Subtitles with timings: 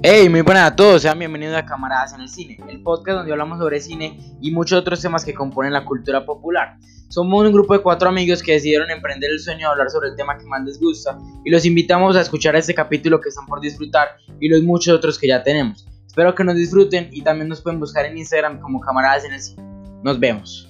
[0.00, 3.32] Hey, muy buenas a todos, sean bienvenidos a Camaradas en el Cine, el podcast donde
[3.32, 6.76] hablamos sobre cine y muchos otros temas que componen la cultura popular.
[7.08, 10.16] Somos un grupo de cuatro amigos que decidieron emprender el sueño de hablar sobre el
[10.16, 13.60] tema que más les gusta y los invitamos a escuchar este capítulo que están por
[13.60, 15.84] disfrutar y los muchos otros que ya tenemos.
[16.06, 19.42] Espero que nos disfruten y también nos pueden buscar en Instagram como Camaradas en el
[19.42, 19.62] Cine.
[20.04, 20.68] Nos vemos.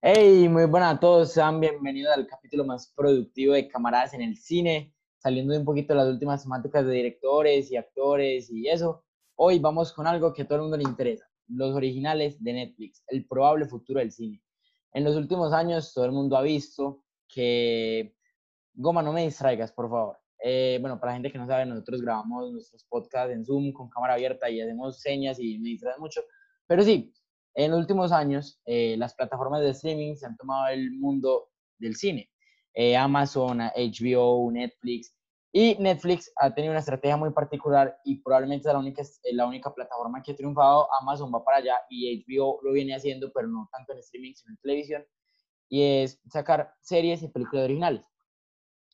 [0.00, 4.36] Hey, muy buenas a todos, sean bienvenidos al capítulo más productivo de Camaradas en el
[4.36, 9.04] Cine, saliendo un poquito de las últimas temáticas de directores y actores y eso.
[9.34, 13.02] Hoy vamos con algo que a todo el mundo le interesa, los originales de Netflix,
[13.08, 14.40] el probable futuro del cine.
[14.92, 18.14] En los últimos años todo el mundo ha visto que...
[18.74, 20.16] Goma, no me distraigas, por favor.
[20.44, 23.90] Eh, bueno, para la gente que no sabe, nosotros grabamos nuestros podcasts en Zoom con
[23.90, 26.20] cámara abierta y hacemos señas y me distraen mucho.
[26.68, 27.12] Pero sí,
[27.58, 31.48] en los últimos años, eh, las plataformas de streaming se han tomado el mundo
[31.78, 32.30] del cine.
[32.72, 35.12] Eh, Amazon, HBO, Netflix.
[35.52, 39.74] Y Netflix ha tenido una estrategia muy particular y probablemente es la única, la única
[39.74, 40.86] plataforma que ha triunfado.
[41.00, 44.52] Amazon va para allá y HBO lo viene haciendo, pero no tanto en streaming, sino
[44.52, 45.04] en televisión.
[45.68, 48.04] Y es sacar series y películas originales.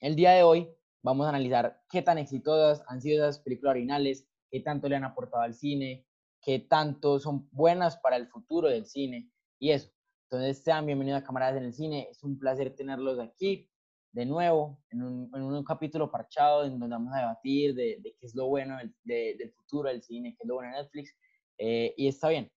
[0.01, 4.27] El día de hoy vamos a analizar qué tan exitosas han sido esas películas originales,
[4.51, 6.07] qué tanto le han aportado al cine,
[6.45, 9.91] que tanto son buenas para el futuro del cine y eso.
[10.31, 12.09] Entonces, sean bienvenidos a Camaradas en el Cine.
[12.11, 13.71] Es un placer tenerlos aquí
[14.13, 18.15] de nuevo en un, en un capítulo parchado en donde vamos a debatir de, de
[18.19, 18.95] qué es lo bueno del,
[19.37, 21.17] del, futuro del cine, qué es lo bueno de Netflix.
[21.59, 22.51] Eh, y está bien.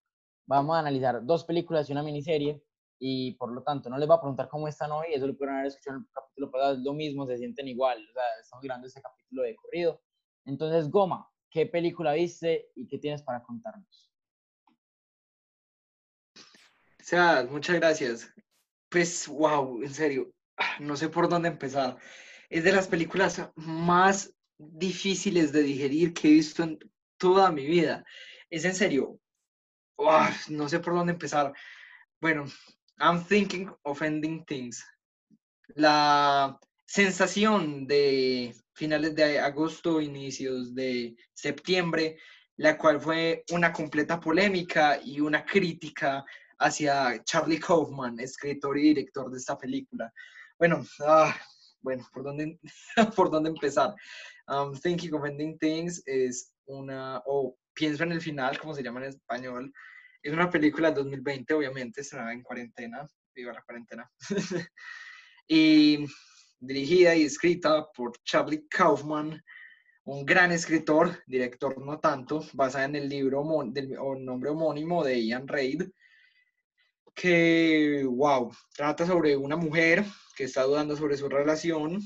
[0.45, 2.61] Vamos a analizar dos películas y una miniserie
[2.99, 5.57] y por lo tanto no les voy a preguntar cómo están hoy, eso lo pudieron
[5.57, 8.87] haber escuchado en el capítulo pasado, lo mismo, se sienten igual, o sea, estamos grabando
[8.87, 10.01] este capítulo de corrido.
[10.45, 14.11] Entonces, Goma, ¿Qué película viste y qué tienes para contarnos?
[16.99, 18.31] Sebas, muchas gracias.
[18.89, 20.31] Pues, wow, en serio,
[20.79, 21.97] no sé por dónde empezar.
[22.47, 26.77] Es de las películas más difíciles de digerir que he visto en
[27.17, 28.05] toda mi vida.
[28.51, 29.19] Es en serio,
[30.49, 31.53] no sé por dónde empezar.
[32.21, 32.45] Bueno,
[32.99, 34.85] I'm thinking of ending things.
[35.69, 42.17] La sensación de finales de agosto, inicios de septiembre,
[42.55, 46.25] la cual fue una completa polémica y una crítica
[46.59, 50.11] hacia Charlie Kaufman, escritor y director de esta película.
[50.57, 51.35] Bueno, ah,
[51.81, 52.59] bueno, ¿por dónde,
[53.15, 53.93] ¿por dónde empezar?
[54.47, 59.01] Um, Thinking of Ending Things es una, o Pienso en el final, como se llama
[59.01, 59.71] en español,
[60.23, 64.09] es una película de 2020, obviamente, será en cuarentena, viva la cuarentena.
[65.47, 66.07] y
[66.59, 69.43] dirigida y escrita por Charlie Kaufman,
[70.05, 75.47] un gran escritor, director no tanto, basada en el libro del nombre homónimo de Ian
[75.47, 75.83] Reid,
[77.13, 81.99] que, wow, trata sobre una mujer que está dudando sobre su relación.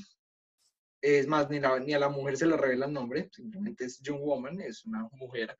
[1.00, 4.20] Es más, ni, ni a la mujer se le revela el nombre, simplemente es Young
[4.20, 5.56] Woman, es una mujer,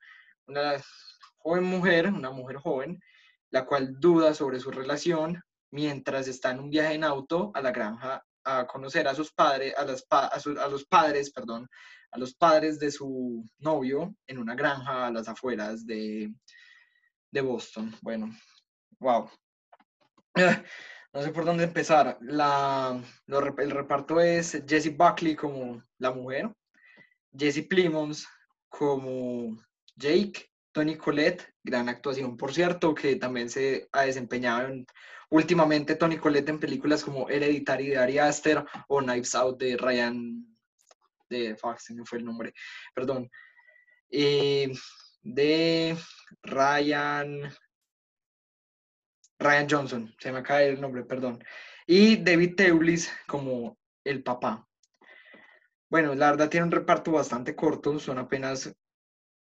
[0.47, 0.81] una
[1.37, 2.99] joven mujer, una mujer joven,
[3.51, 7.71] la cual duda sobre su relación mientras está en un viaje en auto a la
[7.71, 11.67] granja a conocer a sus padres, a, a, los padres, perdón,
[12.11, 16.33] a los padres de su novio en una granja a las afueras de,
[17.31, 17.95] de Boston.
[18.01, 18.29] Bueno,
[18.99, 19.29] wow.
[21.13, 22.17] No sé por dónde empezar.
[22.21, 26.51] La, el reparto es Jesse Buckley como la mujer,
[27.37, 28.27] Jesse Plimons
[28.67, 29.55] como
[29.95, 34.85] Jake, Tony Collette, gran actuación, por cierto, que también se ha desempeñado en
[35.29, 40.57] últimamente Tony Collette en películas como Hereditary de Ari Aster o Knives Out de Ryan,
[41.29, 42.53] de Fox, no fue el nombre,
[42.93, 43.29] perdón,
[44.09, 44.71] eh,
[45.21, 45.95] de
[46.41, 47.51] Ryan,
[49.39, 51.43] Ryan Johnson, se me cae el nombre, perdón,
[51.85, 54.67] y David Teulis como el papá.
[55.89, 58.75] Bueno, la verdad tiene un reparto bastante corto, son apenas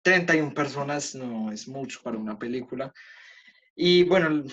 [0.02, 2.92] 31 personas, no es mucho para una película.
[3.74, 4.44] Y bueno,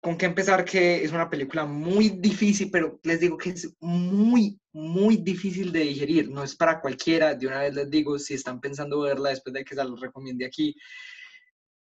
[0.00, 4.58] con qué empezar que es una película muy difícil, pero les digo que es muy,
[4.72, 6.30] muy difícil de digerir.
[6.30, 7.34] No es para cualquiera.
[7.34, 10.46] De una vez les digo, si están pensando verla después de que se los recomiende
[10.46, 10.74] aquí,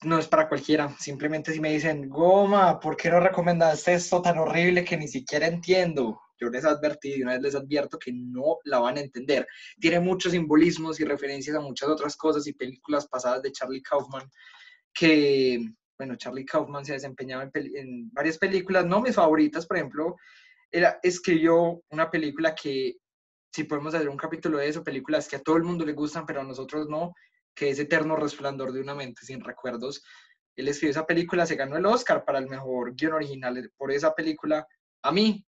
[0.02, 0.94] no es para cualquiera.
[0.98, 5.46] Simplemente si me dicen, Goma, ¿por qué no recomendaste esto tan horrible que ni siquiera
[5.46, 6.20] entiendo?
[6.40, 9.46] Yo les advertí, de una vez les advierto que no la van a entender.
[9.80, 14.28] Tiene muchos simbolismos y referencias a muchas otras cosas y películas pasadas de Charlie Kaufman
[14.92, 15.60] que
[15.98, 20.16] bueno, Charlie Kaufman se ha desempeñado en, varias películas, no mis favoritas, por ejemplo,
[20.70, 22.96] él escribió una película que,
[23.52, 26.24] si podemos hacer un capítulo de eso, películas que a todo el mundo le gustan,
[26.24, 27.14] pero a nosotros no,
[27.54, 30.04] que es Eterno Resplandor de una mente sin recuerdos.
[30.54, 34.14] Él escribió esa película, se ganó el Oscar para el mejor guion original por esa
[34.14, 34.66] película.
[35.02, 35.44] A mí,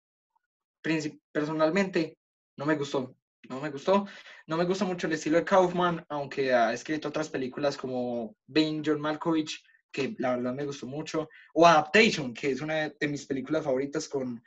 [1.32, 2.18] personalmente,
[2.56, 3.16] no me gustó.
[3.48, 4.06] no me gustó.
[4.46, 8.82] No me gusta mucho el estilo de Kaufman, aunque ha escrito otras películas como Bane,
[8.84, 9.62] John Malkovich,
[9.92, 14.08] que la verdad me gustó mucho, o Adaptation, que es una de mis películas favoritas
[14.08, 14.42] con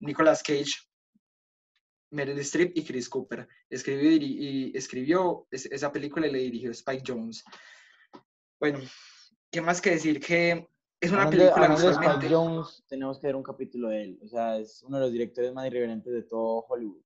[0.00, 0.72] Nicolas Cage,
[2.10, 3.48] Meryl Streep y Chris Cooper.
[3.68, 7.44] Escribió y, escribió esa película y le dirigió Spike Jones.
[8.60, 8.80] Bueno,
[9.50, 10.20] ¿qué más que decir?
[10.20, 10.68] Que
[11.02, 14.20] es una película de Spike Jones, tenemos que ver un capítulo de él.
[14.22, 17.02] O sea, es uno de los directores más irreverentes de todo Hollywood.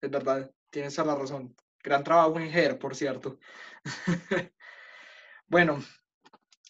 [0.00, 1.54] Es verdad, tienes toda la razón.
[1.84, 3.38] Gran trabajo en Her, por cierto.
[5.48, 5.84] bueno,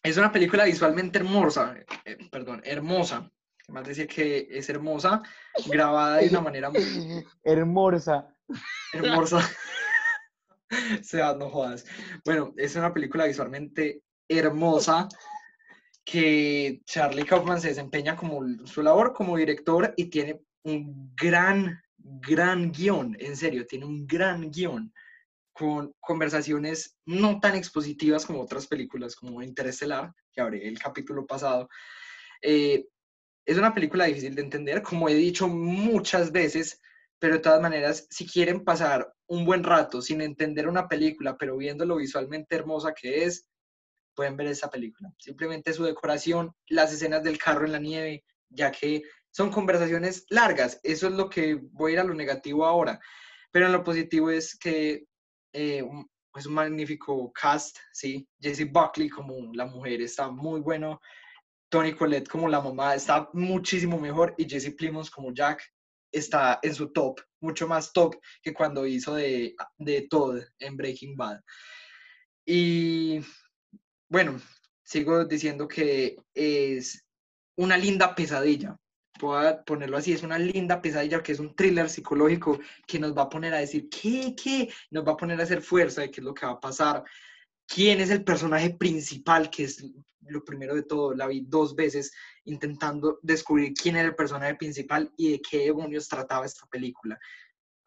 [0.02, 3.30] es una película visualmente hermosa, eh, perdón, hermosa.
[3.68, 5.22] Más decir que es hermosa,
[5.66, 6.82] grabada de una manera muy...
[7.44, 8.34] Hermosa.
[8.92, 9.40] Hermosa.
[11.02, 11.86] Sea, no jodas.
[12.24, 15.08] Bueno, es una película visualmente hermosa
[16.10, 22.72] que Charlie Kaufman se desempeña como su labor como director y tiene un gran, gran
[22.72, 24.92] guion, en serio, tiene un gran guion
[25.52, 31.68] con conversaciones no tan expositivas como otras películas como Interestelar, que hablé el capítulo pasado.
[32.42, 32.86] Eh,
[33.46, 36.80] es una película difícil de entender, como he dicho muchas veces,
[37.20, 41.56] pero de todas maneras, si quieren pasar un buen rato sin entender una película, pero
[41.56, 43.49] viendo lo visualmente hermosa que es,
[44.20, 45.10] pueden ver esa película.
[45.16, 50.78] Simplemente su decoración, las escenas del carro en la nieve, ya que son conversaciones largas.
[50.82, 53.00] Eso es lo que voy a ir a lo negativo ahora.
[53.50, 55.06] Pero en lo positivo es que
[55.54, 55.82] eh,
[56.36, 58.28] es un magnífico cast, ¿sí?
[58.38, 61.00] Jesse Buckley como la mujer está muy bueno.
[61.70, 64.34] Tony Collette como la mamá está muchísimo mejor.
[64.36, 65.62] Y Jesse Plimons como Jack
[66.12, 71.16] está en su top, mucho más top que cuando hizo de, de Todd en Breaking
[71.16, 71.40] Bad.
[72.44, 73.22] Y
[74.10, 74.40] bueno,
[74.82, 77.06] sigo diciendo que es
[77.56, 78.76] una linda pesadilla.
[79.18, 83.22] Puedo ponerlo así, es una linda pesadilla que es un thriller psicológico que nos va
[83.22, 86.20] a poner a decir qué, qué, nos va a poner a hacer fuerza de qué
[86.20, 87.04] es lo que va a pasar,
[87.66, 89.84] quién es el personaje principal, que es
[90.22, 91.14] lo primero de todo.
[91.14, 92.12] La vi dos veces
[92.44, 97.16] intentando descubrir quién era el personaje principal y de qué demonios trataba esta película.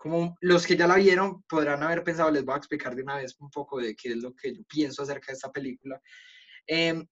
[0.04, 3.16] Como los que ya la vieron podrán haber pensado, les voy a explicar de una
[3.16, 6.02] vez un poco de qué es lo que yo pienso acerca de esta película.
[6.68, 7.08] Em,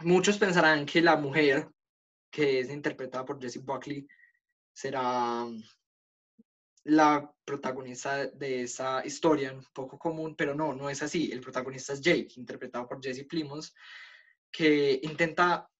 [0.00, 1.68] muchos pensarán que la mujer,
[2.28, 4.04] que es interpretada por Jessie Buckley,
[4.72, 5.46] será
[6.82, 11.30] la protagonista de esa historia, un poco común, pero no, no es así.
[11.30, 13.72] El protagonista es Jake, interpretado por Jesse Plimons,
[14.50, 15.70] que intenta,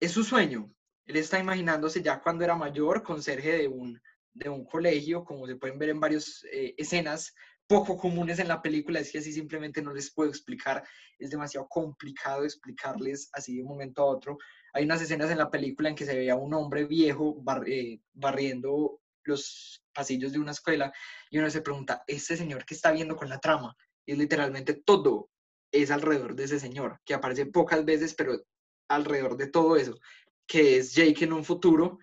[0.00, 0.72] es su sueño.
[1.04, 4.00] Él está imaginándose ya cuando era mayor, conserje de un
[4.36, 7.34] de un colegio, como se pueden ver en varias eh, escenas
[7.66, 10.84] poco comunes en la película, es que así simplemente no les puedo explicar,
[11.18, 14.38] es demasiado complicado explicarles así de un momento a otro.
[14.72, 19.00] Hay unas escenas en la película en que se veía un hombre viejo eh, barriendo
[19.24, 20.92] los pasillos de una escuela
[21.30, 23.76] y uno se pregunta, ¿este señor qué está viendo con la trama?
[24.04, 25.30] Y literalmente todo
[25.72, 28.40] es alrededor de ese señor, que aparece pocas veces, pero
[28.88, 29.98] alrededor de todo eso,
[30.46, 31.98] que es Jake en un futuro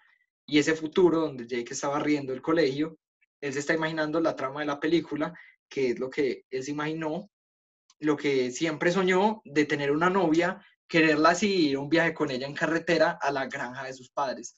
[0.46, 2.98] y ese futuro donde Jake estaba riendo el colegio,
[3.42, 5.34] él se está imaginando la trama de la película,
[5.70, 7.30] que es lo que él se imaginó,
[8.00, 12.48] lo que siempre soñó de tener una novia, quererla así, ir un viaje con ella
[12.48, 14.56] en carretera a la granja de sus padres.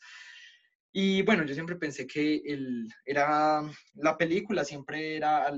[0.92, 3.62] Y bueno, yo siempre pensé que él era
[3.96, 5.52] la película siempre era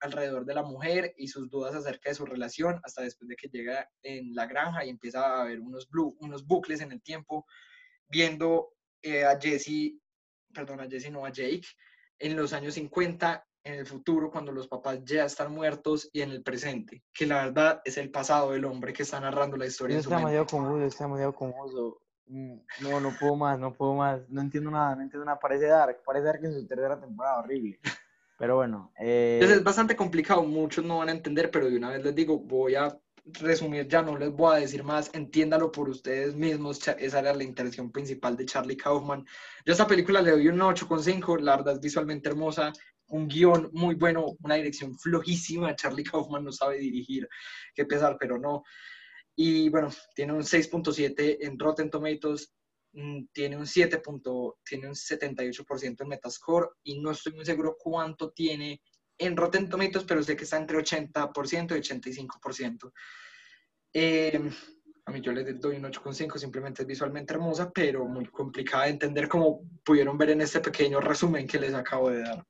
[0.00, 3.48] alrededor de la mujer y sus dudas acerca de su relación, hasta después de que
[3.48, 7.46] llega en la granja y empieza a haber unos, unos bucles en el tiempo,
[8.08, 9.98] viendo eh, a Jesse,
[10.52, 11.66] perdón, a Jesse, no a Jake,
[12.18, 16.30] en los años 50, en el futuro, cuando los papás ya están muertos y en
[16.30, 19.98] el presente, que la verdad es el pasado del hombre que está narrando la historia.
[19.98, 22.00] Está medio confuso, está medio confuso.
[22.26, 25.38] Mm, no, no puedo más, no puedo más, no entiendo nada, no entiendo nada.
[25.38, 27.80] Parece Dark, parece Dark en su tercera temporada, horrible.
[28.38, 28.92] Pero bueno.
[28.98, 29.40] Eh...
[29.42, 32.74] es bastante complicado, muchos no van a entender, pero de una vez les digo, voy
[32.74, 32.96] a
[33.40, 37.44] resumir, ya no les voy a decir más, entiéndalo por ustedes mismos, esa era la
[37.44, 39.24] intención principal de Charlie Kaufman.
[39.64, 42.72] Yo a esta película le doy un 8,5, la verdad es visualmente hermosa,
[43.08, 47.28] un guion muy bueno, una dirección flojísima, Charlie Kaufman no sabe dirigir,
[47.74, 48.62] qué pesar, pero no.
[49.36, 52.52] Y bueno, tiene un 6.7 en Rotten Tomatoes,
[52.92, 54.02] mm, tiene un 7.
[54.64, 58.80] tiene un 78% en Metascore y no estoy muy seguro cuánto tiene
[59.20, 62.92] en Rotten Tomatoes, pero sé que está entre 80% y 85%.
[63.92, 64.50] Eh,
[65.04, 68.90] a mí yo le doy un 8,5, simplemente es visualmente hermosa, pero muy complicada de
[68.90, 72.44] entender como pudieron ver en este pequeño resumen que les acabo de dar.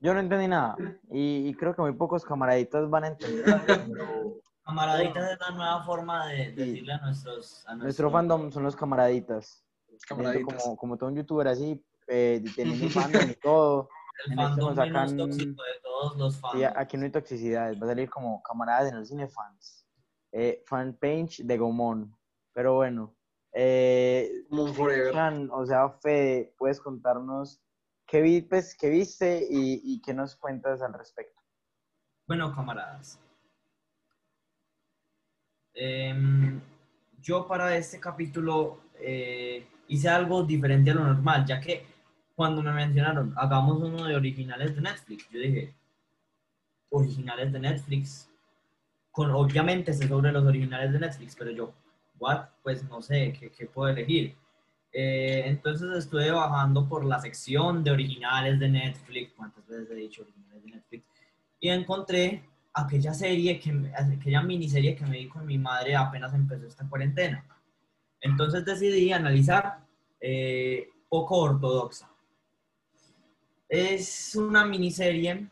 [0.00, 0.76] Yo no entendí nada
[1.10, 3.44] y, creo que muy pocos camaraditos van a entender.
[4.64, 7.66] Camaraditas es la nueva forma de, decirle a nuestros...
[7.76, 9.62] Nuestro fandom son los camaraditas.
[10.08, 10.62] Camaraditas.
[10.62, 13.90] Como, como todo un youtuber así, eh, teniendo fandom y todo
[14.26, 16.72] El este fandom nos menos sacan- tóxico de todos los Sí, fandoms.
[16.76, 19.86] aquí no hay toxicidades, va a salir como camaradas en el cine fans.
[20.32, 22.16] Eh, fan page de Gomón.
[22.52, 23.14] Pero bueno,
[23.52, 24.30] eh.
[25.12, 27.60] Chan, o sea, Fede, puedes contarnos
[28.06, 31.40] qué, vi- pues, qué viste y, y qué nos cuentas al respecto.
[32.26, 33.20] Bueno, camaradas.
[35.74, 36.60] em,
[37.20, 41.84] yo para este capítulo eh, hice algo diferente a lo normal, ya que
[42.34, 45.74] cuando me mencionaron, hagamos uno de originales de Netflix, yo dije,
[46.90, 48.30] originales de Netflix,
[49.10, 51.72] con obviamente sé sobre los originales de Netflix, pero yo,
[52.18, 54.34] what, pues no sé, ¿qué, qué puedo elegir?
[54.92, 60.22] Eh, entonces estuve bajando por la sección de originales de Netflix, ¿cuántas veces he dicho
[60.22, 61.04] originales de Netflix?
[61.64, 66.66] y encontré aquella serie, que, aquella miniserie que me vi con mi madre apenas empezó
[66.66, 67.42] esta cuarentena.
[68.20, 69.78] Entonces decidí analizar
[70.20, 72.10] eh, poco ortodoxa.
[73.68, 75.48] Es una miniserie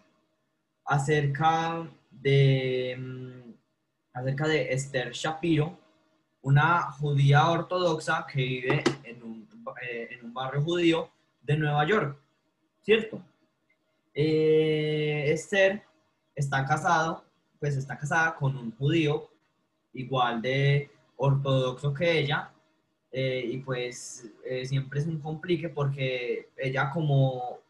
[0.85, 3.53] acerca de, mm,
[4.13, 5.79] acerca de Esther Shapiro,
[6.43, 9.49] una judía ortodoxa que vive en un,
[9.83, 12.19] eh, en un barrio judío de Nueva York,
[12.83, 13.23] ¿cierto?
[14.15, 15.83] Eh, Esther
[16.35, 17.25] está casado,
[17.59, 19.31] pues está casada con un judío
[19.95, 22.53] igual de ortodoxo que ella,
[23.11, 24.31] eh, y pues
[24.65, 27.62] siempre es un complique porque ella como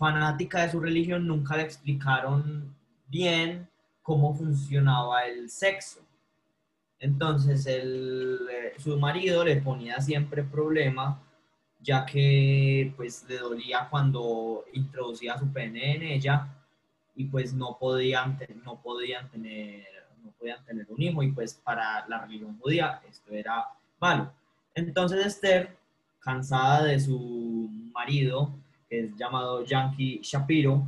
[0.00, 2.74] fanática de su religión nunca le explicaron
[3.06, 3.68] bien
[4.02, 6.00] cómo funcionaba el sexo.
[6.98, 11.20] Entonces el, eh, su marido le ponía siempre problema
[11.82, 16.48] ya que pues le dolía cuando introducía su pene en ella
[17.14, 19.84] y pues no podían, no podían tener
[20.22, 23.66] no podían tener un hijo y pues para la religión judía esto era
[23.98, 24.32] malo.
[24.74, 25.76] Entonces Esther,
[26.20, 28.54] cansada de su marido,
[28.90, 30.86] que es llamado Yankee Shapiro,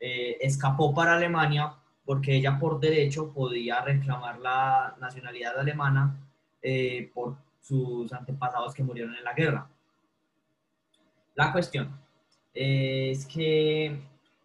[0.00, 1.72] eh, escapó para Alemania
[2.04, 6.14] porque ella por derecho podía reclamar la nacionalidad alemana
[6.60, 9.66] eh, por sus antepasados que murieron en la guerra.
[11.34, 11.88] La cuestión
[12.52, 13.98] es que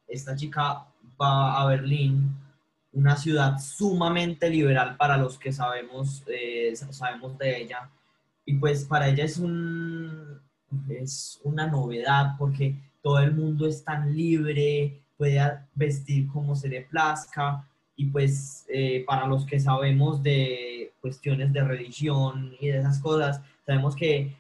[0.08, 0.86] esta chica
[1.22, 2.34] va a Berlín,
[2.94, 7.90] una ciudad sumamente liberal para los que sabemos, eh, sa- sabemos de ella.
[8.46, 10.40] Y pues para ella es, un,
[10.90, 15.40] es una novedad porque todo el mundo es tan libre, puede
[15.76, 17.68] vestir como se le plazca.
[17.96, 23.42] Y pues eh, para los que sabemos de cuestiones de religión y de esas cosas,
[23.66, 24.36] sabemos que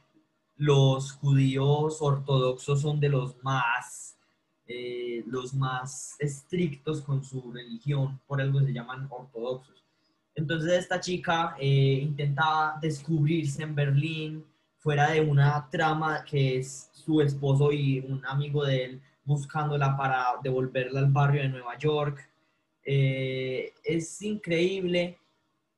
[0.56, 4.18] los judíos ortodoxos son de los más,
[4.68, 9.84] eh, los más estrictos con su religión, por algo se llaman ortodoxos.
[10.36, 14.46] Entonces esta chica eh, intenta descubrirse en Berlín
[14.80, 20.26] fuera de una trama que es su esposo y un amigo de él buscándola para
[20.42, 22.28] devolverla al barrio de Nueva York.
[22.84, 25.20] Eh, es increíble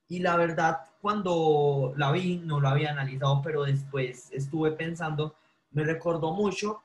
[0.08, 5.36] y la verdad, cuando la vi, no lo había analizado, pero después estuve pensando,
[5.72, 6.84] me recordó mucho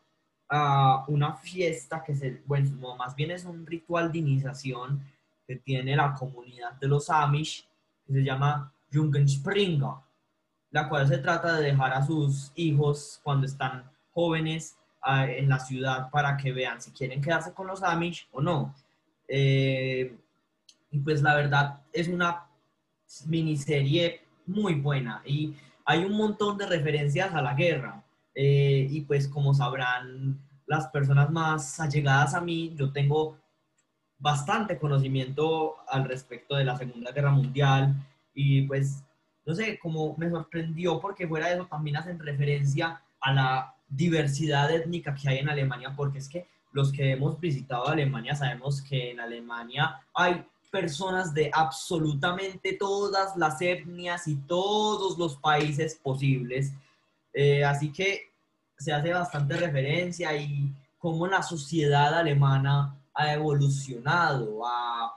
[0.48, 5.02] a una fiesta que se, bueno, no, más bien es un ritual de iniciación
[5.44, 7.66] que tiene la comunidad de los Amish,
[8.06, 10.05] que se llama Jungenspringer,
[10.70, 15.58] la cual se trata de dejar a sus hijos cuando están jóvenes ah, en la
[15.58, 18.74] ciudad para que vean si quieren quedarse con los Amish o no.
[19.28, 20.16] Eh,
[20.90, 22.46] y pues la verdad es una
[23.26, 25.54] miniserie muy buena y
[25.84, 28.02] hay un montón de referencias a la guerra.
[28.34, 33.38] Eh, y pues como sabrán las personas más allegadas a mí, yo tengo
[34.18, 37.94] bastante conocimiento al respecto de la Segunda Guerra Mundial
[38.34, 39.04] y pues,
[39.46, 44.70] no sé, como me sorprendió porque fuera de eso también hacen referencia a la diversidad
[44.70, 49.12] étnica que hay en Alemania, porque es que los que hemos visitado Alemania sabemos que
[49.12, 56.72] en Alemania hay personas de absolutamente todas las etnias y todos los países posibles.
[57.32, 58.32] Eh, así que
[58.76, 65.14] se hace bastante referencia y cómo la sociedad alemana ha evolucionado, ha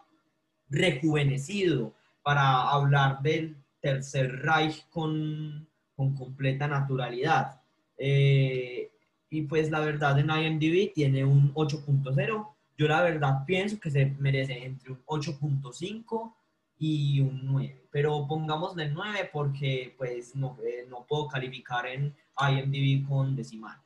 [0.70, 1.92] rejuvenecido
[2.24, 7.62] para hablar del Tercer Reich con, con completa naturalidad.
[7.98, 8.92] Eh,
[9.30, 12.48] y pues la verdad en IMDb tiene un 8.0.
[12.78, 16.34] Yo la verdad pienso que se merece entre un 8.5
[16.80, 17.88] y un 9.
[17.92, 23.78] Pero pongámosle 9 porque pues no, eh, no puedo calificar en IMDb con decimal.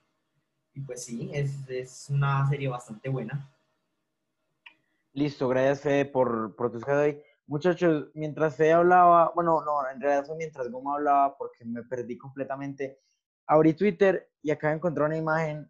[0.76, 3.50] Y pues sí, es, es una serie bastante buena.
[5.14, 7.18] Listo, gracias Fede por, por tus hoy.
[7.48, 12.18] Muchachos, mientras Fede hablaba, bueno, no, en realidad fue mientras Goma hablaba porque me perdí
[12.18, 13.00] completamente.
[13.48, 15.70] Abrí Twitter y acá encontré una imagen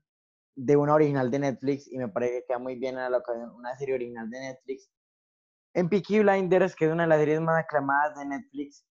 [0.56, 3.50] de una original de Netflix y me parece que queda muy bien a la ocasión,
[3.56, 4.92] una serie original de Netflix.
[5.74, 8.86] En Peaky Blinders, que es una de las series más aclamadas de Netflix,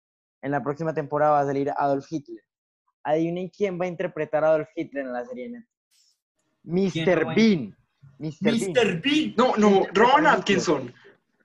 [0.42, 2.44] en la próxima temporada va a salir Adolf Hitler.
[3.02, 6.92] Adivinen quién va a interpretar a Adolf Hitler en la serie de Netflix.
[6.92, 7.34] ¿Quién lo Mr.
[7.34, 7.76] Bean.
[8.18, 8.36] Mr.
[8.40, 8.72] Bean.
[8.72, 9.00] Mr.
[9.02, 9.34] Bean.
[9.36, 10.94] No, no, Ron Atkinson.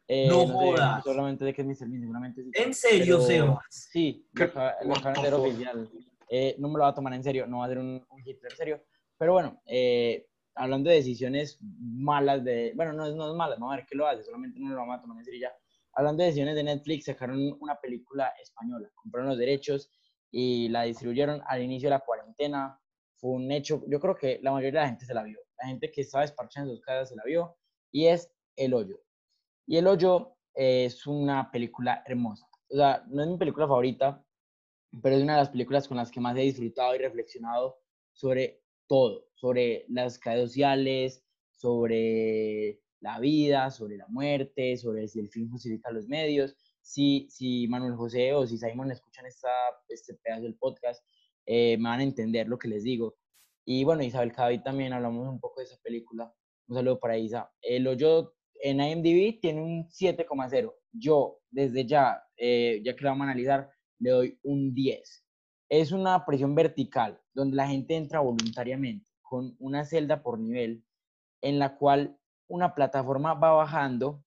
[0.08, 1.04] Eh, No sé, jodas.
[1.04, 1.88] solamente de que Mr.
[1.88, 2.52] Bean, seguramente sí.
[2.56, 3.64] En serio, Sebas.
[3.70, 5.34] Sí, de hacer fuck?
[5.40, 5.90] oficial.
[6.30, 8.20] Eh, no me lo va a tomar en serio, no va a ser un, un
[8.26, 8.84] Hitler serio.
[9.18, 12.74] Pero bueno, eh, hablando de decisiones malas de...
[12.76, 14.76] Bueno, no es, no es malas, vamos a ver qué lo hace, solamente no lo
[14.78, 15.54] vamos a tomar en serio ya.
[15.94, 19.92] Hablando de decisiones de Netflix, sacaron una película española, compraron los derechos
[20.32, 22.80] y la distribuyeron al inicio de la cuarentena.
[23.16, 25.40] Fue un hecho, yo creo que la mayoría de la gente se la vio.
[25.62, 27.56] La gente que estaba desparchada en sus casas se la vio
[27.92, 29.00] y es El Hoyo.
[29.66, 32.48] Y El Hoyo es una película hermosa.
[32.70, 34.24] O sea, no es mi película favorita,
[35.02, 37.78] pero es una de las películas con las que más he disfrutado y reflexionado
[38.14, 45.30] sobre todo, sobre las clases sociales, sobre la vida, sobre la muerte, sobre si el
[45.30, 46.56] fin justifica los medios.
[46.82, 49.50] Si, si Manuel José o si Simon escuchan esta,
[49.88, 51.04] este pedazo del podcast,
[51.46, 53.16] eh, me van a entender lo que les digo.
[53.66, 56.34] Y bueno, Isabel Cabi también hablamos un poco de esa película.
[56.68, 57.50] Un saludo para Isa.
[57.62, 60.74] El hoyo en IMDb tiene un 7,0.
[60.94, 65.26] Yo, desde ya, eh, ya que la vamos a analizar, le doy un 10.
[65.70, 70.86] Es una prisión vertical donde la gente entra voluntariamente con una celda por nivel
[71.42, 72.18] en la cual
[72.48, 74.24] una plataforma va bajando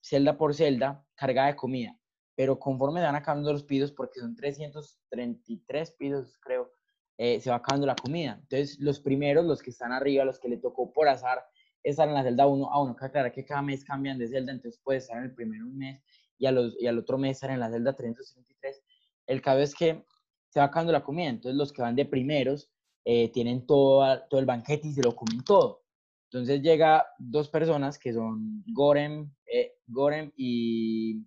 [0.00, 1.98] celda por celda cargada de comida.
[2.36, 6.70] Pero conforme van acabando los pisos, porque son 333 pisos, creo,
[7.18, 8.38] eh, se va acabando la comida.
[8.40, 11.44] Entonces, los primeros, los que están arriba, los que le tocó por azar
[11.82, 14.52] estar en la celda 1 a 1, que aclarar que cada mes cambian de celda,
[14.52, 16.02] entonces puede estar en el primero un mes
[16.38, 18.82] y, a los, y al otro mes estar en la celda 333.
[19.26, 20.04] El caso es que
[20.48, 22.70] se va acabando la comida, entonces los que van de primeros
[23.04, 25.84] eh, tienen todo, todo el banquete y se lo comen todo.
[26.24, 31.26] Entonces llega dos personas que son Gorem, eh, Gorem y,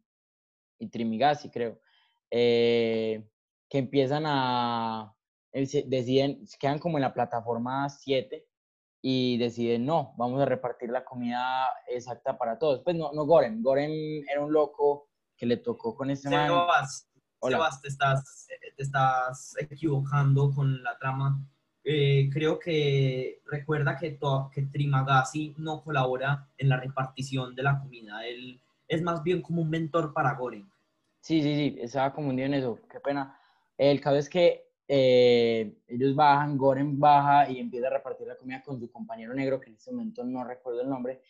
[0.80, 1.80] y Trimigasi, creo,
[2.32, 3.24] eh,
[3.70, 5.14] que empiezan a,
[5.52, 8.46] deciden, quedan como en la plataforma 7
[9.06, 12.80] y deciden, no, vamos a repartir la comida exacta para todos.
[12.86, 13.92] Pues no, no Gorem, Gorem
[14.32, 16.48] era un loco que le tocó con este man.
[16.48, 17.58] Sebas, Hola.
[17.58, 21.38] Sebas, te estás, te estás equivocando con la trama.
[21.84, 27.82] Eh, creo que recuerda que, to- que Trimagasi no colabora en la repartición de la
[27.82, 28.26] comida.
[28.26, 30.72] Él es más bien como un mentor para Goren.
[31.20, 33.38] Sí, sí, sí, estaba confundido en eso, qué pena.
[33.78, 38.62] El caso es que eh, ellos bajan, Goren baja y empieza a repartir la comida
[38.62, 41.22] con su compañero negro, que en este momento no recuerdo el nombre,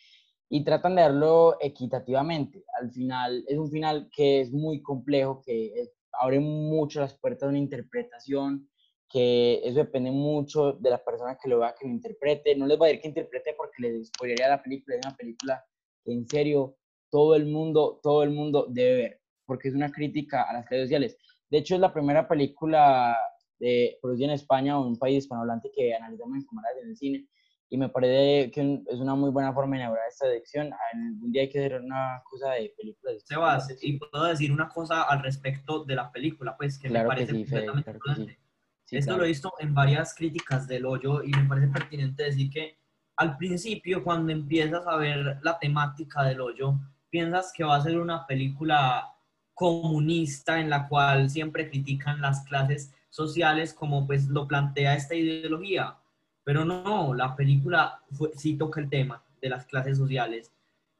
[0.48, 2.64] y tratan de darlo equitativamente.
[2.80, 7.42] Al final, es un final que es muy complejo, que es- abre mucho las puertas
[7.42, 8.68] de una interpretación,
[9.08, 12.56] que eso depende mucho de la persona que lo vea, que lo interprete.
[12.56, 15.64] No les voy a decir que interprete porque les spoilería la película, es una película
[16.04, 16.76] que en serio
[17.10, 20.84] todo el mundo, todo el mundo debe ver, porque es una crítica a las redes
[20.86, 21.16] sociales.
[21.48, 23.16] De hecho, es la primera película
[23.64, 26.96] de, producida en España o en un país hispanohablante que analizamos en cámaras en el
[26.96, 27.28] cine,
[27.70, 30.70] y me parece que es una muy buena forma de elaborar esta sección.
[30.92, 33.22] Algún día hay que hacer una cosa de películas.
[33.24, 37.14] Sebas, y puedo decir una cosa al respecto de la película, pues que Claro me
[37.14, 38.38] que parece sí, Fede, completamente claro que.
[38.84, 39.18] Sí, Esto claro.
[39.20, 42.78] lo he visto en varias críticas del hoyo y me parece pertinente decir que
[43.16, 46.74] al principio, cuando empiezas a ver la temática del hoyo,
[47.08, 49.14] piensas que va a ser una película
[49.54, 55.96] comunista en la cual siempre critican las clases sociales como pues lo plantea esta ideología.
[56.42, 60.52] Pero no, la película fue- sí toca el tema de las clases sociales,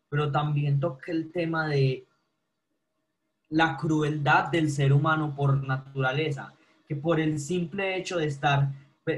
[0.09, 2.07] pero también toca el tema de
[3.51, 6.55] la crueldad del ser humano por naturaleza,
[6.87, 8.69] que por el simple hecho de estar,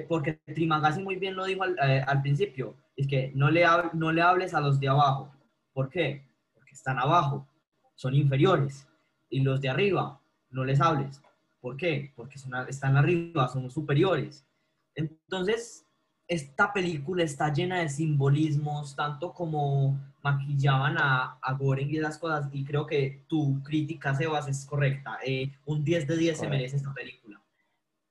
[0.09, 4.23] porque Trimagasi muy bien lo dijo al, eh, principio, es que no le, no le
[4.23, 5.31] hables a los de abajo.
[5.75, 6.27] ¿Por qué?
[6.55, 7.47] Porque están abajo,
[7.95, 8.89] son inferiores,
[9.29, 10.19] y los de arriba,
[10.51, 11.21] no les hables.
[11.67, 12.13] ¿Por qué?
[12.15, 14.47] Porque son, están arriba, son superiores.
[14.95, 15.85] Entonces,
[16.29, 22.49] esta película está llena de simbolismos, tanto como maquillaban a, a Goren y esas cosas,
[22.53, 25.19] y creo que tu crítica, Sebas, es correcta.
[25.27, 27.43] Eh, un 10 de 10 se merece esta película.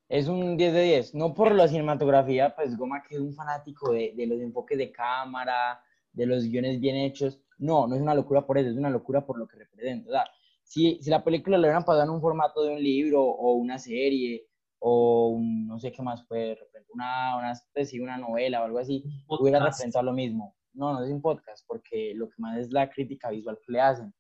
[0.10, 3.94] Es un 10 de 10, no por la cinematografía, pues Goma que es un fanático
[3.94, 7.40] de, de los enfoques de cámara, de los guiones bien hechos.
[7.58, 10.10] No, no es una locura por eso, es una locura por lo que representa.
[10.10, 10.26] O sea,
[10.66, 13.78] si, si la película lo hubieran pasado en un formato de un libro o una
[13.80, 14.46] serie
[14.80, 18.80] o un- no sé qué más puede representar, una, una, pues una novela o algo
[18.80, 19.04] así,
[19.40, 19.78] hubiera Podcast.
[19.80, 20.56] representado lo mismo.
[20.74, 23.80] No, no es un podcast, porque lo que más es la crítica visual que le
[23.80, 24.14] hacen.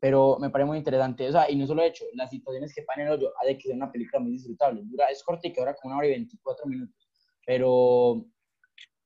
[0.00, 1.26] Pero me parece muy interesante.
[1.26, 3.68] O sea, y no solo hecho, las situaciones que pasan en el hoyo hace que
[3.68, 4.82] sea una película muy disfrutable.
[4.84, 7.08] Dura, es corta y que dura como una hora y 24 minutos.
[7.46, 8.26] Pero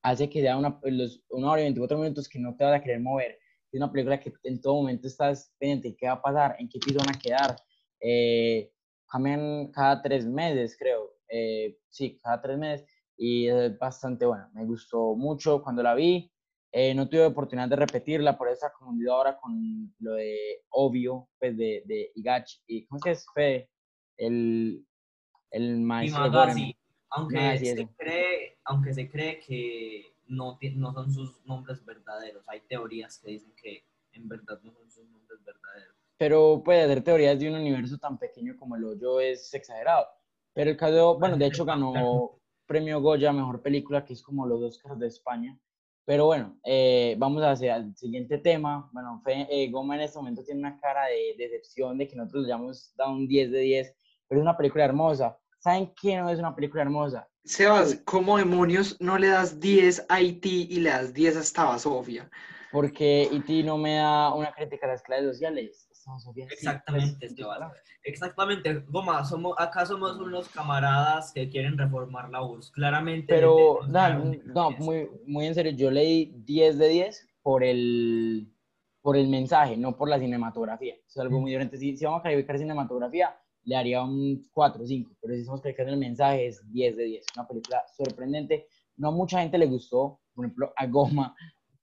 [0.02, 2.82] hace que sea una, los, una hora y 24 minutos que no te vas a
[2.82, 3.38] querer mover.
[3.70, 6.78] Es una película que en todo momento estás pendiente qué va a pasar, en qué
[6.78, 7.56] piso van a quedar.
[8.00, 8.72] Eh,
[9.10, 11.14] cambian cada tres meses, creo.
[11.28, 12.88] Eh, sí, cada tres meses.
[13.16, 14.50] Y es bastante buena.
[14.54, 16.32] Me gustó mucho cuando la vi.
[16.70, 21.56] Eh, no tuve oportunidad de repetirla por esa comunidad ahora con lo de Obvio, pues
[21.56, 22.60] de, de Igachi.
[22.66, 23.68] ¿Y cómo es que es
[24.16, 24.86] El,
[25.50, 26.24] el maestro.
[27.10, 32.44] Aunque, se cree, aunque se cree que no, no son sus nombres verdaderos.
[32.48, 35.96] Hay teorías que dicen que en verdad no son sus nombres verdaderos.
[36.16, 40.06] Pero puede hacer teorías de un universo tan pequeño como el hoyo es exagerado.
[40.52, 44.60] Pero el caso, bueno, de hecho ganó premio Goya, mejor película, que es como los
[44.60, 45.58] Oscars de España.
[46.04, 48.88] Pero bueno, eh, vamos hacia el siguiente tema.
[48.92, 52.52] Bueno, eh, Goma en este momento tiene una cara de decepción de que nosotros le
[52.52, 55.38] hayamos dado un 10 de 10, pero es una película hermosa.
[55.68, 57.28] ¿Saben qué no es una película hermosa?
[57.44, 60.48] Sebas, ¿cómo demonios no le das 10 a E.T.
[60.48, 62.30] y le das 10 a Estaba Sofía?
[62.72, 63.64] Porque E.T.
[63.64, 65.86] no me da una crítica a las clases sociales.
[66.36, 67.28] Exactamente,
[68.02, 73.26] Exactamente, Goma, somos, acá somos unos camaradas que quieren reformar la URSS, claramente.
[73.28, 78.50] Pero, no, no muy, muy en serio, yo leí 10 de 10 por el,
[79.02, 80.94] por el mensaje, no por la cinematografía.
[81.06, 81.76] es algo muy diferente.
[81.76, 83.36] Si, si vamos a calificar cinematografía,
[83.68, 87.04] le haría un 4 o 5, pero si estamos calificando el mensaje, es 10 de
[87.04, 87.26] 10.
[87.36, 88.66] Una película sorprendente.
[88.96, 91.34] No a mucha gente le gustó, por ejemplo, a Goma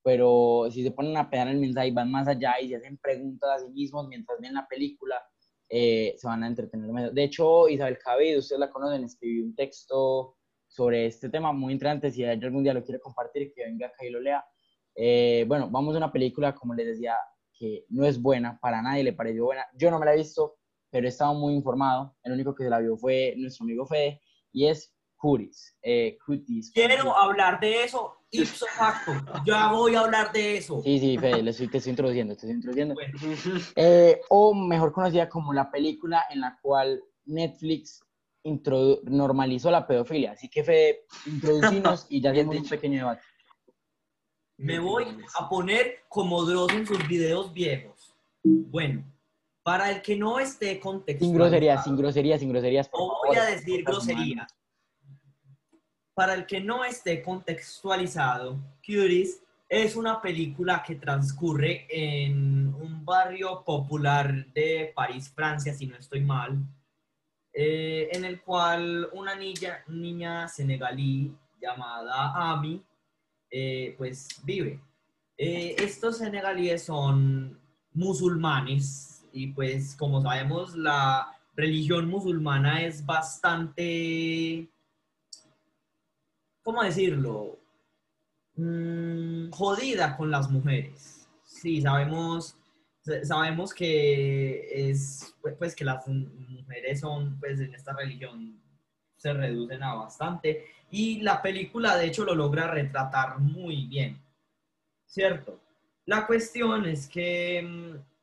[0.06, 2.96] pero si se ponen a pegar el mensaje y van más allá y se hacen
[3.00, 5.20] preguntas a sí mismos mientras ven la película,
[5.68, 7.12] eh, se van a entretener.
[7.12, 12.12] De hecho, Isabel Cabello, ustedes la conocen, escribió un texto sobre este tema muy interesante.
[12.12, 14.46] Si algún día lo quiere compartir, que venga acá y lo lea.
[14.94, 17.16] Eh, bueno, vamos a una película, como les decía,
[17.52, 19.66] que no es buena, para nadie le pareció buena.
[19.74, 20.58] Yo no me la he visto,
[20.96, 22.16] pero he estado muy informado.
[22.24, 24.22] El único que se la vio fue nuestro amigo Fede,
[24.54, 25.76] y es Curis.
[25.82, 29.12] Eh, cutis, Quiero hablar de eso ipso facto.
[29.46, 30.82] Ya voy a hablar de eso.
[30.84, 32.96] Sí, sí, Fede, le estoy, te estoy introduciendo, te estoy introduciendo.
[33.76, 38.02] Eh, o mejor conocida como la película en la cual Netflix
[39.04, 40.32] normalizó la pedofilia.
[40.32, 43.22] Así que, Fede, introducimos y ya hacemos un pequeño debate.
[44.56, 45.06] Me voy
[45.38, 48.16] a poner como Dross en sus videos viejos.
[48.46, 49.04] Bueno,
[49.66, 51.32] para el que no esté contextualizado.
[51.32, 52.90] Sin groserías, sin groserías, sin groserías.
[52.94, 54.56] no voy a decir groserías.
[56.14, 63.64] Para el que no esté contextualizado, Cuties es una película que transcurre en un barrio
[63.64, 66.60] popular de París, Francia, si no estoy mal,
[67.52, 72.84] eh, en el cual una niña, niña senegalí llamada Ami,
[73.50, 74.80] eh, pues vive.
[75.36, 77.60] Eh, estos senegalíes son
[77.94, 84.70] musulmanes y pues como sabemos la religión musulmana es bastante
[86.66, 87.60] ¿cómo decirlo?
[88.56, 91.30] Mm, jodida con las mujeres.
[91.44, 92.58] Sí, sabemos,
[93.24, 98.60] sabemos que es, pues que las mujeres son, pues en esta religión
[99.16, 104.20] se reducen a bastante y la película de hecho lo logra retratar muy bien,
[105.06, 105.60] ¿cierto?
[106.06, 108.15] La cuestión es que mm,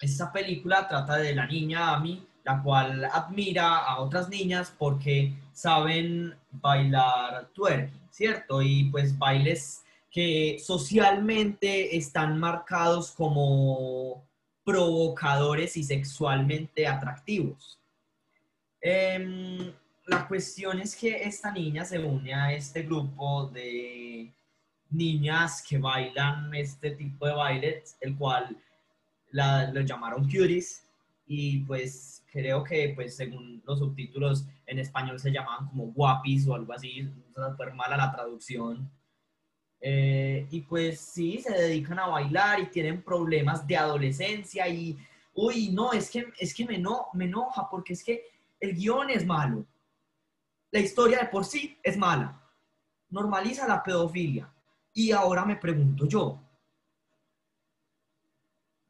[0.00, 6.34] esta película trata de la niña Ami, la cual admira a otras niñas porque saben
[6.52, 8.62] bailar twerking, ¿cierto?
[8.62, 14.24] Y pues bailes que socialmente están marcados como
[14.64, 17.78] provocadores y sexualmente atractivos.
[18.80, 19.72] Em,
[20.06, 24.32] la cuestión es que esta niña se une a este grupo de
[24.90, 28.56] niñas que bailan este tipo de bailes, el cual
[29.36, 30.82] la, lo llamaron cuties,
[31.26, 36.54] y pues creo que pues según los subtítulos en español se llamaban como guapis o
[36.54, 38.90] algo así, súper mala la traducción.
[39.80, 44.96] Eh, y pues sí, se dedican a bailar y tienen problemas de adolescencia y,
[45.34, 48.22] uy, no, es que, es que me, no, me enoja porque es que
[48.58, 49.66] el guion es malo.
[50.70, 52.42] La historia de por sí es mala.
[53.10, 54.50] Normaliza la pedofilia.
[54.94, 56.40] Y ahora me pregunto yo,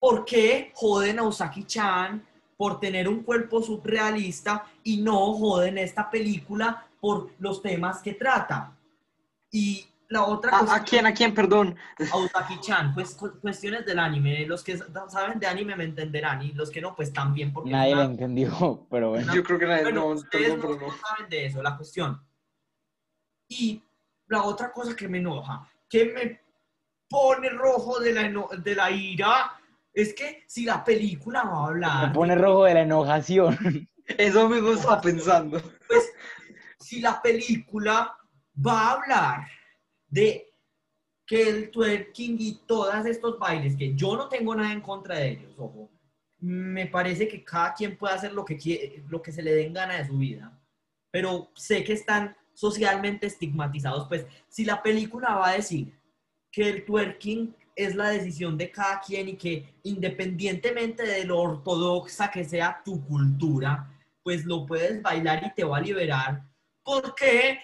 [0.07, 2.25] ¿por qué joden a Usaki-chan
[2.57, 8.73] por tener un cuerpo surrealista y no joden esta película por los temas que trata.
[9.51, 10.77] Y la otra cosa...
[10.77, 11.75] ¿A, quién, a quién, perdón?
[11.99, 14.47] A Utaki-chan, pues cuestiones del anime.
[14.47, 17.53] Los que saben de anime me entenderán y los que no, pues también.
[17.53, 19.35] Porque nadie lo entendió, pero bueno.
[19.35, 22.23] Yo creo que nadie no, ustedes no, saben de eso, la cuestión.
[23.49, 23.83] Y
[24.29, 26.41] la otra cosa que me enoja, que me
[27.09, 29.53] pone rojo de la, de la ira,
[29.97, 32.09] es que si la película va a hablar...
[32.09, 33.89] Me pone rojo de la enojación.
[34.07, 35.59] Eso me gusta pensando.
[35.89, 36.13] Pues,
[36.79, 38.15] si la película
[38.65, 39.49] va a hablar
[40.07, 40.53] de
[41.25, 45.31] que el twerking y todos estos bailes, que yo no tengo nada en contra de
[45.31, 45.91] ellos, ojo,
[46.41, 49.73] me parece que cada quien puede hacer lo que, quiere, lo que se le den
[49.73, 50.61] gana de su vida,
[51.11, 55.99] pero sé que están socialmente estigmatizados, pues si la película va a decir
[56.53, 62.31] que el twerking es la decisión de cada quien y que independientemente de lo ortodoxa
[62.31, 66.43] que sea tu cultura, pues lo puedes bailar y te va a liberar.
[66.83, 67.61] ¿Por qué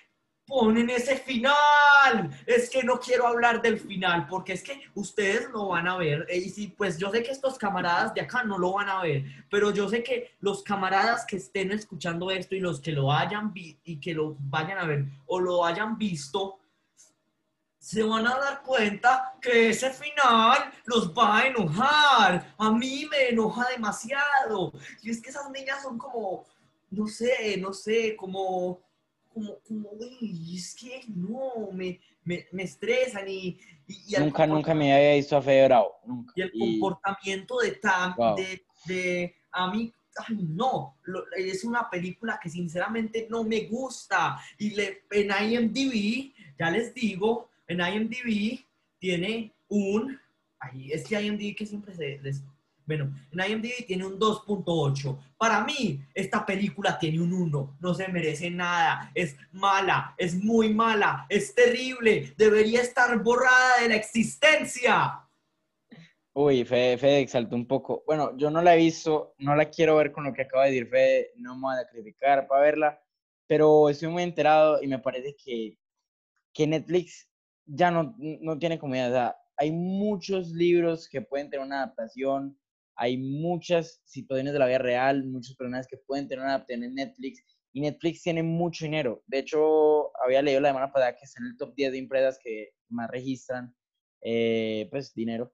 [0.46, 2.30] ponen ese final?
[2.46, 6.26] Es que no quiero hablar del final porque es que ustedes no van a ver.
[6.30, 9.24] Y si, pues yo sé que estos camaradas de acá no lo van a ver,
[9.50, 13.52] pero yo sé que los camaradas que estén escuchando esto y los que lo hayan
[13.52, 16.58] visto y que lo vayan a ver o lo hayan visto,
[17.82, 22.54] se van a dar cuenta que ese final los va a enojar.
[22.56, 24.72] A mí me enoja demasiado.
[25.02, 26.44] Y es que esas niñas son como,
[26.90, 28.78] no sé, no sé, como,
[29.34, 33.58] como, como, uy, es que no, me, me, me estresan y...
[33.88, 36.32] y, nunca, nunca me había visto a Fede Bravo, nunca.
[36.36, 40.98] Y el comportamiento de Tam, de, de, a mí, ay, no,
[41.36, 44.38] es una película que sinceramente no me gusta.
[44.56, 48.64] Y le, en IMDb, ya les digo, en IMDb
[48.98, 50.18] tiene un,
[50.60, 52.20] ahí es que IMDb que siempre se,
[52.84, 55.18] bueno, en IMDb tiene un 2.8.
[55.36, 57.78] Para mí, esta película tiene un 1.
[57.80, 59.10] No se merece nada.
[59.14, 62.34] Es mala, es muy mala, es terrible.
[62.36, 65.20] Debería estar borrada de la existencia.
[66.34, 68.02] Uy, Fede, Fede exaltó un poco.
[68.06, 70.70] Bueno, yo no la he visto, no la quiero ver con lo que acaba de
[70.70, 73.02] decir Fede, no me voy a criticar para verla,
[73.46, 75.76] pero estoy muy enterado y me parece que,
[76.54, 77.28] que Netflix
[77.66, 82.58] ya no, no tiene sea, hay muchos libros que pueden tener una adaptación,
[82.96, 86.94] hay muchas situaciones de la vida real, muchos personajes que pueden tener una adaptación en
[86.94, 89.22] Netflix, y Netflix tiene mucho dinero.
[89.26, 92.38] De hecho, había leído la semana pasada que está en el top 10 de empresas
[92.42, 93.74] que más registran,
[94.20, 95.52] eh, pues, dinero.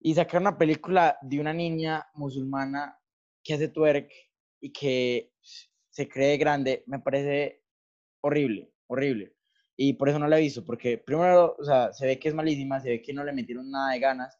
[0.00, 2.98] Y sacar una película de una niña musulmana
[3.44, 4.10] que hace twerk
[4.60, 5.32] y que
[5.90, 7.62] se cree grande, me parece
[8.22, 9.36] horrible, horrible.
[9.84, 12.34] Y por eso no la he visto, porque primero, o sea, se ve que es
[12.36, 14.38] malísima, se ve que no le metieron nada de ganas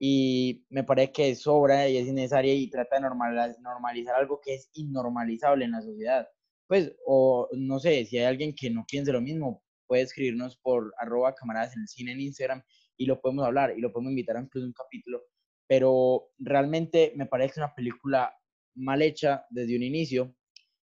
[0.00, 4.70] y me parece que sobra y es innecesaria y trata de normalizar algo que es
[4.72, 6.26] innormalizable en la sociedad.
[6.66, 10.94] Pues, o no sé, si hay alguien que no piense lo mismo, puede escribirnos por
[10.98, 12.62] arroba camaradas en el cine en Instagram
[12.96, 15.20] y lo podemos hablar y lo podemos invitar a incluso un capítulo.
[15.66, 18.34] Pero realmente me parece una película
[18.74, 20.34] mal hecha desde un inicio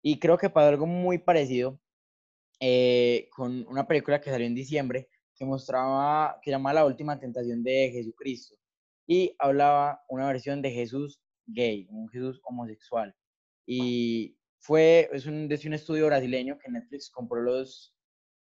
[0.01, 1.79] y creo que para algo muy parecido
[2.65, 7.61] eh, con una película que salió en diciembre que mostraba, que llamaba La Última Tentación
[7.61, 8.55] de Jesucristo
[9.05, 13.13] y hablaba una versión de Jesús gay, un Jesús homosexual.
[13.65, 17.93] Y fue, es un, de un estudio brasileño que Netflix compró los,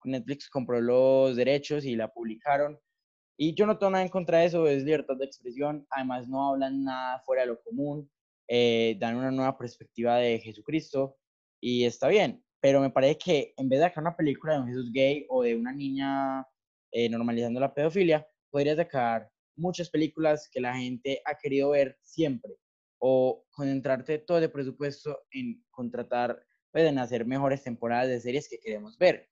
[0.06, 2.80] Netflix compró los derechos y la publicaron.
[3.36, 5.86] Y yo no tengo nada en contra de eso, es libertad de expresión.
[5.90, 8.10] Además, no hablan nada fuera de lo común,
[8.48, 11.18] eh, dan una nueva perspectiva de Jesucristo
[11.60, 14.68] y está bien pero me parece que en vez de sacar una película de un
[14.68, 16.46] Jesús gay o de una niña
[16.92, 22.54] eh, normalizando la pedofilia, podría sacar muchas películas que la gente ha querido ver siempre
[23.00, 26.42] o concentrarte todo el presupuesto en contratar,
[26.72, 29.30] pueden hacer mejores temporadas de series que queremos ver.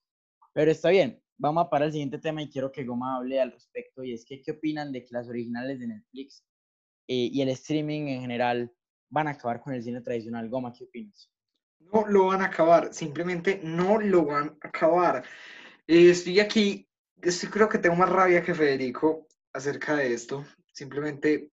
[0.53, 3.51] Pero está bien, vamos a parar al siguiente tema y quiero que Goma hable al
[3.51, 6.45] respecto y es que qué opinan de que las originales de Netflix
[7.07, 8.71] eh, y el streaming en general
[9.09, 10.49] van a acabar con el cine tradicional.
[10.49, 11.32] Goma, ¿qué opinas?
[11.91, 15.23] No lo van a acabar, simplemente no lo van a acabar.
[15.87, 16.87] Eh, estoy aquí,
[17.21, 20.45] estoy, creo que tengo más rabia que Federico acerca de esto.
[20.71, 21.51] Simplemente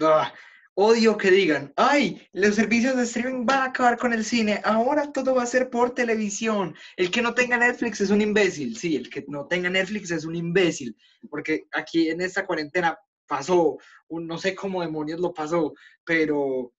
[0.00, 0.32] ¡ah!
[0.74, 5.12] odio que digan, ay, los servicios de streaming van a acabar con el cine, ahora
[5.12, 6.74] todo va a ser por televisión.
[6.96, 10.24] El que no tenga Netflix es un imbécil, sí, el que no tenga Netflix es
[10.24, 10.96] un imbécil,
[11.28, 16.72] porque aquí en esta cuarentena pasó, no sé cómo demonios lo pasó, pero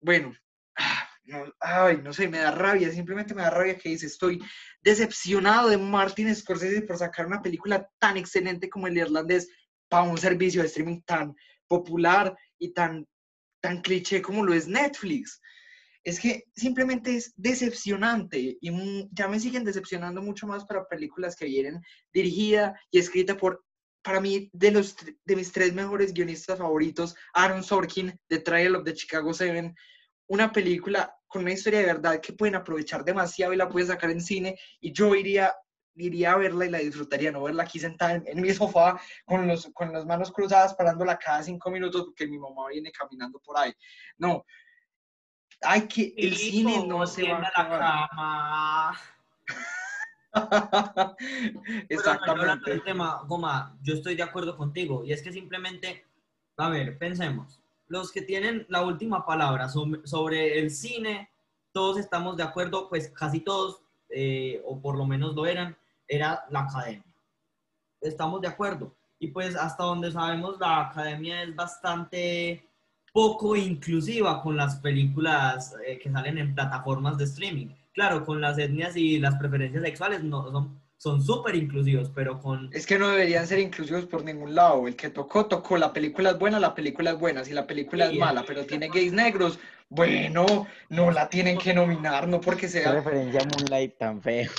[0.00, 0.34] bueno,
[1.60, 4.42] ay, no sé, me da rabia, simplemente me da rabia que dice, estoy
[4.82, 9.48] decepcionado de Martin Scorsese por sacar una película tan excelente como El Irlandés
[9.88, 11.34] para un servicio de streaming tan
[11.68, 13.06] popular y tan,
[13.60, 15.40] tan cliché como lo es Netflix.
[16.04, 21.46] Es que simplemente es decepcionante y ya me siguen decepcionando mucho más para películas que
[21.46, 21.80] vienen
[22.12, 23.64] dirigida y escrita por,
[24.02, 28.84] para mí, de, los, de mis tres mejores guionistas favoritos, Aaron Sorkin, The Trial of
[28.84, 29.74] the Chicago Seven,
[30.28, 34.10] una película con una historia de verdad que pueden aprovechar demasiado y la pueden sacar
[34.10, 35.54] en cine y yo iría
[35.98, 39.70] iría a verla y la disfrutaría, no verla aquí sentada en, mi sofá con, los,
[39.72, 43.72] con las manos cruzadas parándola cada cinco minutos porque mi mamá viene caminando por ahí.
[44.18, 44.44] No,
[45.62, 48.94] hay que, el cine no se va a acabar.
[51.88, 52.72] Exactamente.
[52.72, 55.02] el tema, Goma, yo estoy de acuerdo contigo.
[55.04, 56.04] Y es que simplemente,
[56.58, 57.62] a ver, pensemos.
[57.88, 61.30] Los que tienen la última palabra sobre, el cine,
[61.72, 65.76] todos estamos de acuerdo, pues casi todos, eh, o por lo menos lo eran,
[66.08, 67.04] era la academia.
[68.00, 68.94] Estamos de acuerdo.
[69.18, 72.68] Y pues hasta donde sabemos, la academia es bastante
[73.12, 78.58] poco inclusiva con las películas eh, que salen en plataformas de streaming claro, con las
[78.58, 82.70] etnias y las preferencias sexuales no son son súper inclusivos, pero con...
[82.72, 84.88] Es que no deberían ser inclusivos por ningún lado.
[84.88, 85.76] El que tocó, tocó.
[85.76, 87.44] La película es buena, la película es buena.
[87.44, 92.26] Si la película es mala, pero tiene gays negros, bueno, no la tienen que nominar,
[92.26, 92.84] no porque sea...
[92.84, 94.50] Qué referencia a Moonlight tan feo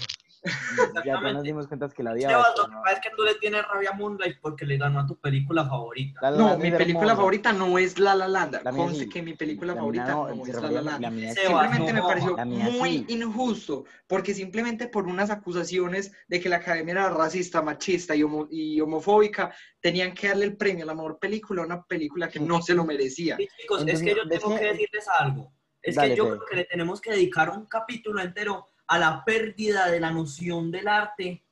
[1.05, 2.53] ya, nos dimos cuenta que la odiaba.
[2.57, 5.05] lo que pasa es que tú le tienes rabia a Moonlight porque le ganó a
[5.05, 6.31] tu película favorita.
[6.31, 8.63] no, mi película favorita no es La La Land.
[8.63, 11.35] Conste que mi película favorita no, es La La Land.
[11.35, 17.09] simplemente me pareció muy injusto porque simplemente por unas acusaciones de que la academia era
[17.09, 21.65] racista, machista y, y homofóbica, tenían que darle el premio a la mejor película a
[21.65, 23.37] una película que no se lo merecía.
[23.37, 25.53] chicos, es que yo tengo que decirles algo.
[25.81, 29.89] Es que yo creo que le tenemos que dedicar un capítulo entero a la pérdida
[29.89, 31.43] de la noción del arte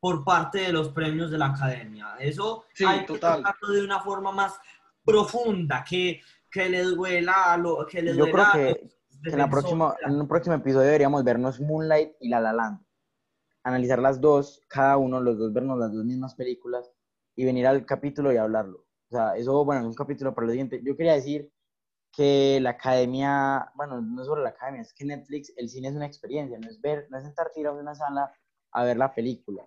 [0.00, 2.16] por parte de los premios de la academia.
[2.18, 4.58] Eso hay que tocarlo de una forma más
[5.04, 8.90] profunda, que, que le duela a lo que le Yo creo que,
[9.24, 12.80] en, la próxima, en un próximo episodio deberíamos vernos Moonlight y La La Land.
[13.64, 16.92] Analizar las dos, cada uno, los dos, vernos las dos mismas películas
[17.36, 18.86] y venir al capítulo y hablarlo.
[19.08, 20.80] O sea, eso, bueno, es un capítulo para lo siguiente.
[20.82, 21.48] Yo quería decir
[22.12, 26.06] que la academia, bueno, no sobre la academia, es que Netflix, el cine es una
[26.06, 28.32] experiencia, no es ver, no es sentar tirado en una sala
[28.72, 29.66] a ver la película,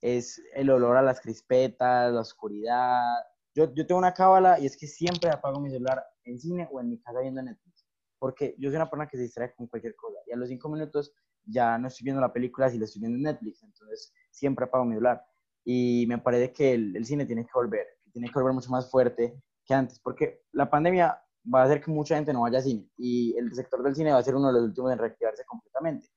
[0.00, 3.14] es el olor a las crispetas, la oscuridad.
[3.54, 6.80] Yo, yo tengo una cábala y es que siempre apago mi celular en cine o
[6.80, 7.86] en mi casa viendo Netflix,
[8.18, 10.68] porque yo soy una persona que se distrae con cualquier cosa y a los cinco
[10.68, 11.14] minutos
[11.46, 14.84] ya no estoy viendo la película si la estoy viendo en Netflix, entonces siempre apago
[14.84, 15.24] mi celular.
[15.64, 18.90] Y me parece que el, el cine tiene que volver, tiene que volver mucho más
[18.90, 22.64] fuerte que antes, porque la pandemia va a hacer que mucha gente no vaya al
[22.64, 25.44] cine y el sector del cine va a ser uno de los últimos en reactivarse
[25.44, 26.08] completamente.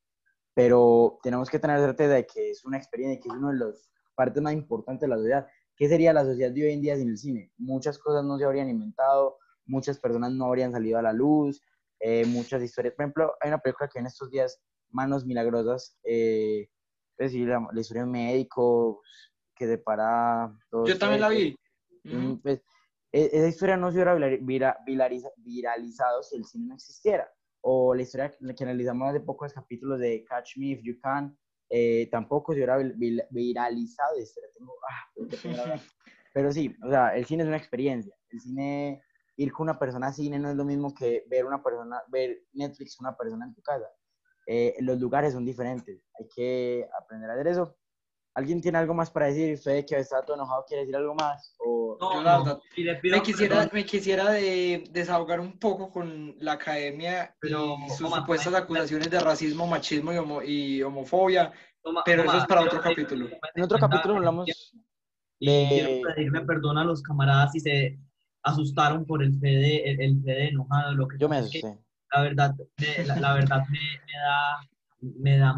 [0.53, 3.59] Pero tenemos que tener certeza de que es una experiencia y que es una de
[3.59, 5.47] las partes más importantes de la sociedad.
[5.75, 7.51] ¿Qué sería la sociedad de hoy en día sin el cine?
[7.57, 11.61] Muchas cosas no se habrían inventado, muchas personas no habrían salido a la luz,
[11.99, 12.95] eh, muchas historias.
[12.95, 14.59] Por ejemplo, hay una película que en estos días,
[14.89, 16.69] Manos Milagrosas, eh,
[17.17, 19.01] es decir, la, historia de un médico
[19.55, 20.51] que depara...
[20.71, 21.55] Yo también la vi.
[22.03, 22.61] Mm, pues,
[23.25, 24.77] esa historia no se hubiera
[25.38, 27.30] viralizado si el cine no existiera.
[27.62, 31.38] O la historia que analizamos hace pocos capítulos de Catch Me If You Can,
[31.69, 32.77] eh, tampoco se hubiera
[33.30, 34.15] viralizado.
[34.89, 35.15] Ah,
[36.34, 38.15] Pero sí, o sea, el cine es una experiencia.
[38.30, 39.01] El cine,
[39.38, 42.43] ir con una persona al cine no es lo mismo que ver una persona, ver
[42.53, 43.88] Netflix una persona en tu casa.
[44.45, 46.01] Eh, los lugares son diferentes.
[46.19, 47.75] Hay que aprender a hacer eso.
[48.38, 49.56] ¿Alguien tiene algo más para decir?
[49.56, 51.56] ¿Usted que está todo enojado quiere decir algo más?
[51.58, 51.97] O...
[52.00, 52.62] No,
[53.02, 58.54] me quisiera, me quisiera de, desahogar un poco con la academia pero, y sus supuestas
[58.54, 60.12] acusaciones de racismo, machismo
[60.43, 61.52] y, homofobia,
[62.06, 63.28] pero eso es para otro capítulo.
[63.56, 64.47] En otro capítulo hablamos
[65.39, 67.97] y quiero pedirme perdón a los camaradas si se
[68.43, 70.93] asustaron por el Fede, el, el Fede enojado.
[70.93, 71.76] Lo que Yo me asusté.
[72.12, 72.56] La verdad,
[73.19, 74.60] la, verdad me, me da
[75.01, 75.55] me da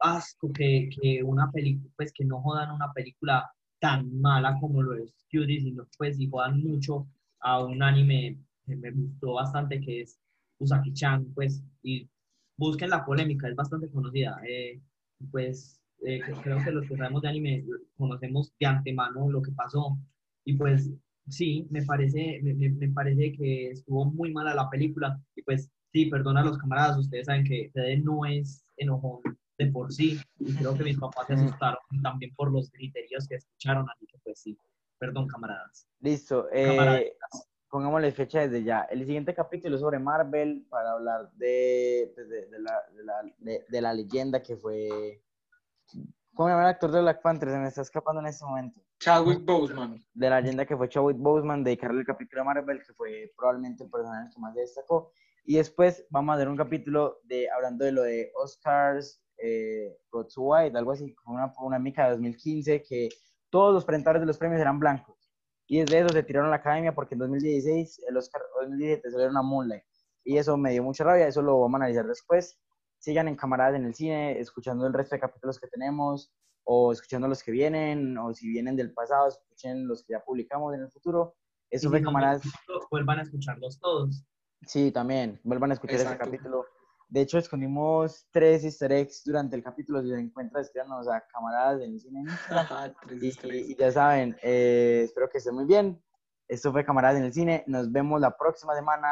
[0.00, 3.50] asco que, que una película, pues que no jodan una película
[3.80, 7.06] tan mala como lo es Cutie, sino pues y jodan mucho
[7.40, 10.18] a un anime que me gustó bastante que es
[10.58, 12.08] Usaki-chan, pues, y
[12.56, 14.40] busquen la polémica, es bastante conocida.
[14.48, 14.80] Eh,
[15.30, 17.64] pues eh, creo que los que sabemos de anime
[17.96, 19.98] conocemos de antemano lo que pasó.
[20.44, 20.90] Y pues
[21.28, 25.20] sí, me parece, me, me parece que estuvo muy mala la película.
[25.36, 29.20] Y pues sí, perdona a los camaradas, ustedes saben que Fede no es enojón
[29.58, 33.36] de por sí, y creo que mis papás se asustaron también por los criterios que
[33.36, 34.56] escucharon, así que pues sí,
[34.98, 35.86] perdón camaradas.
[36.00, 37.12] Listo, eh,
[37.72, 38.82] pongámosle fecha desde ya.
[38.82, 43.80] El siguiente capítulo es sobre Marvel para hablar de, pues, de, la, de, la, de,
[43.80, 45.22] la, leyenda que fue...
[46.34, 47.48] ¿Cómo llama el actor de Black Panther?
[47.50, 48.80] Se me está escapando en este momento.
[49.00, 50.02] Chadwick Boseman.
[50.12, 53.84] De la leyenda que fue Chadwick Boseman, dedicarle el capítulo a Marvel, que fue probablemente
[53.84, 55.12] el personaje que más destacó.
[55.44, 59.96] Y después vamos a hacer un capítulo de hablando de lo de Oscars, eh,
[60.36, 63.08] White, algo así, como una, una mica de 2015, que
[63.50, 65.30] todos los presentadores de los premios eran blancos.
[65.66, 69.36] Y desde eso se tiraron a la academia porque en 2016, el Oscar 2017 salieron
[69.36, 69.82] a Moonlight.
[70.24, 72.58] Y eso me dio mucha rabia, eso lo vamos a analizar después.
[72.98, 76.32] Sigan en camaradas en el cine, escuchando el resto de capítulos que tenemos,
[76.64, 80.74] o escuchando los que vienen, o si vienen del pasado, escuchen los que ya publicamos
[80.74, 81.34] en el futuro.
[81.70, 82.42] Eso fue camaradas.
[82.90, 84.24] Vuelvan a escucharlos todos.
[84.66, 85.40] Sí, también.
[85.44, 86.64] Vuelvan a escuchar ese capítulo
[87.08, 90.02] De hecho, escondimos tres easter eggs durante el capítulo.
[90.02, 92.24] Si se encuentran, escríbanos a camaradas en el cine.
[92.50, 96.02] Ajá, tres Y, y ya saben, eh, espero que estén muy bien.
[96.48, 97.64] Esto fue Camaradas en el Cine.
[97.66, 99.08] Nos vemos la próxima semana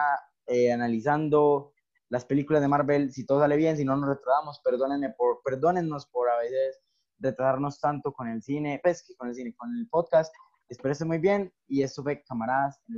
[0.47, 1.73] eh, analizando
[2.11, 3.13] las películas de Marvel.
[3.13, 6.81] Si todo sale bien, si no nos retrasamos, perdónenme por, perdónennos por a veces
[7.19, 10.35] retrasarnos tanto con el cine, pues que con el cine, con el podcast.
[10.69, 11.53] Espero que estén muy bien.
[11.67, 12.89] Y esto fue Camaradas en el